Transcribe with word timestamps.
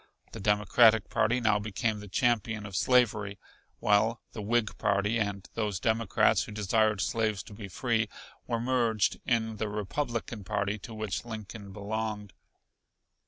The 0.31 0.39
Democratic 0.39 1.11
party 1.11 1.39
now 1.39 1.59
became 1.59 1.99
the 1.99 2.07
champion 2.07 2.65
of 2.65 2.75
slavery, 2.75 3.37
while 3.79 4.19
the 4.31 4.41
Whig 4.41 4.75
party, 4.79 5.19
and 5.19 5.47
those 5.53 5.79
Democrats 5.79 6.41
who 6.45 6.51
desired 6.51 7.01
slaves 7.01 7.43
to 7.43 7.53
be 7.53 7.67
free, 7.67 8.09
were 8.47 8.59
merged 8.59 9.19
in 9.27 9.57
the 9.57 9.69
Republican 9.69 10.43
party 10.43 10.79
to 10.79 10.95
which 10.95 11.23
Lincoln 11.23 11.71
belonged. 11.71 12.33